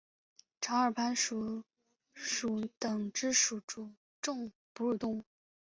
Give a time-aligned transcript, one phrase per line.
[0.59, 1.63] 长耳攀鼠
[2.15, 3.61] 属等之数
[4.19, 5.23] 种哺乳动物。